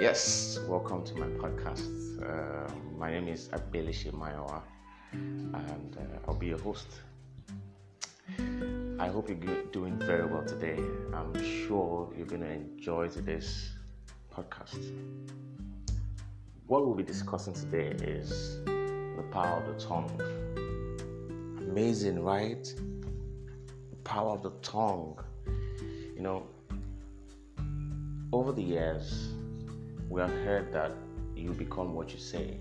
[0.00, 2.20] Yes, welcome to my podcast.
[2.20, 4.62] Uh, my name is Abelishi Mayowa,
[5.12, 6.88] and uh, I'll be your host.
[8.98, 10.82] I hope you're doing very well today.
[11.14, 11.32] I'm
[11.68, 13.70] sure you're going to enjoy today's
[14.34, 14.82] podcast.
[16.66, 20.10] What we'll be discussing today is the power of the tongue.
[21.68, 22.64] Amazing, right?
[22.64, 25.22] The power of the tongue.
[26.16, 26.48] You know,
[28.32, 29.28] over the years,
[30.08, 30.92] we have heard that
[31.34, 32.56] you become what you say.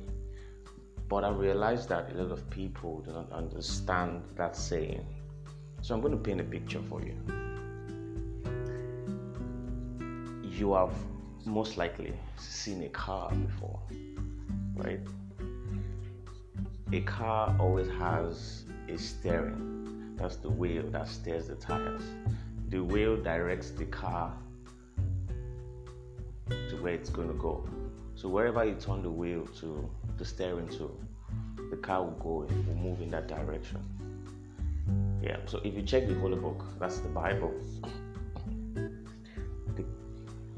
[1.07, 5.05] But I realize that a lot of people do not understand that saying.
[5.81, 7.15] So I'm going to paint a picture for you.
[10.43, 10.93] You have
[11.45, 13.79] most likely seen a car before,
[14.75, 14.99] right?
[16.91, 20.15] A car always has a steering.
[20.15, 22.01] That's the wheel that steers the tires.
[22.69, 24.33] The wheel directs the car
[26.49, 27.67] to where it's going to go.
[28.15, 30.91] So wherever you turn the wheel to, the steering to,
[31.69, 33.79] the car will go, it will move in that direction.
[35.21, 37.53] Yeah, so if you check the Holy Book, that's the Bible,
[39.75, 39.85] the,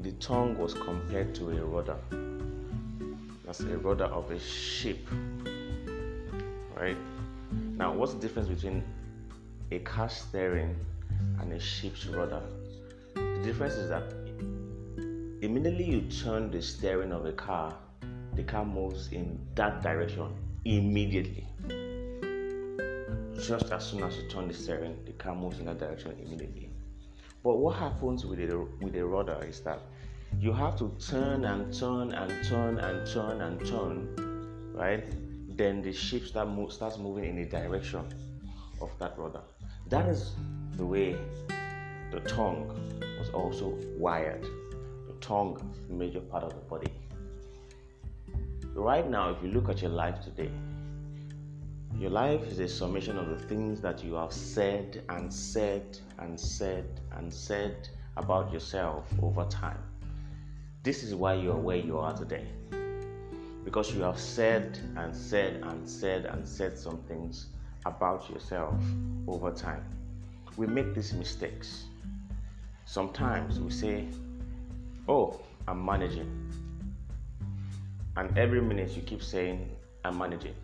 [0.00, 1.96] the tongue was compared to a rudder.
[3.44, 5.06] That's a rudder of a ship.
[6.74, 6.96] Right?
[7.76, 8.82] Now, what's the difference between
[9.70, 10.74] a car steering
[11.40, 12.42] and a ship's rudder?
[13.14, 14.04] The difference is that
[15.42, 17.74] immediately you turn the steering of a car,
[18.34, 20.32] the car moves in that direction
[20.64, 21.44] immediately.
[23.44, 26.70] Just as soon as you turn the steering, the car moves in that direction immediately.
[27.42, 29.80] But what happens with a, with a rudder is that
[30.38, 35.02] you have to turn and turn and turn and turn and turn, right?
[35.56, 38.06] Then the ship start starts moving in the direction
[38.80, 39.42] of that rudder.
[39.88, 40.34] That is
[40.76, 41.16] the way
[42.12, 42.68] the tongue
[43.18, 44.46] was also wired
[45.32, 46.92] a major part of the body.
[48.74, 50.50] Right now, if you look at your life today,
[51.98, 56.38] your life is a summation of the things that you have said and said and
[56.38, 57.88] said and said
[58.18, 59.78] about yourself over time.
[60.82, 62.46] This is why you are where you are today.
[63.64, 67.46] Because you have said and said and said and said some things
[67.86, 68.74] about yourself
[69.26, 69.84] over time.
[70.56, 71.84] We make these mistakes.
[72.84, 74.08] Sometimes we say,
[75.08, 76.30] Oh, I'm managing.
[78.16, 79.68] And every minute you keep saying,
[80.04, 80.54] I'm managing.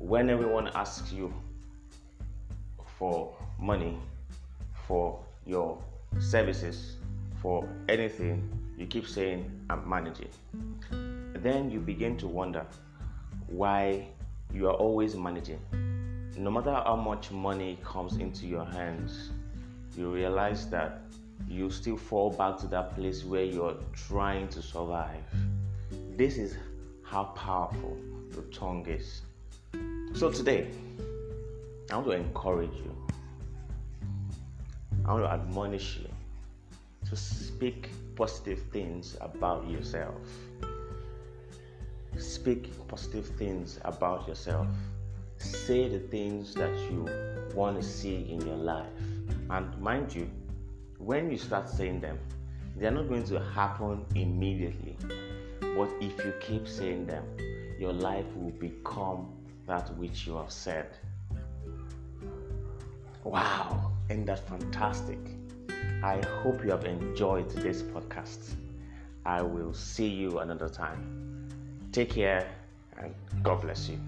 [0.00, 1.32] When everyone asks you
[2.98, 3.96] for money,
[4.88, 5.78] for your
[6.18, 6.96] services,
[7.40, 10.30] for anything, you keep saying, I'm managing.
[10.90, 12.66] Then you begin to wonder
[13.46, 14.08] why
[14.52, 15.60] you are always managing.
[16.36, 19.30] No matter how much money comes into your hands,
[19.96, 21.02] you realize that
[21.48, 25.22] you still fall back to that place where you're trying to survive.
[26.16, 26.56] This is
[27.02, 27.96] how powerful
[28.30, 29.22] the tongue is.
[30.14, 30.68] So today,
[31.90, 32.96] I want to encourage you.
[35.04, 36.08] I want to admonish you
[37.08, 40.20] to speak positive things about yourself.
[42.18, 44.68] Speak positive things about yourself.
[45.38, 47.08] Say the things that you
[47.54, 48.86] want to see in your life.
[49.50, 50.30] And mind you,
[51.04, 52.18] when you start saying them,
[52.76, 54.96] they are not going to happen immediately.
[55.60, 57.24] But if you keep saying them,
[57.78, 59.28] your life will become
[59.66, 60.86] that which you have said.
[63.24, 65.18] Wow, isn't that fantastic?
[66.02, 68.54] I hope you have enjoyed today's podcast.
[69.24, 71.48] I will see you another time.
[71.92, 72.48] Take care
[72.98, 73.98] and God bless you.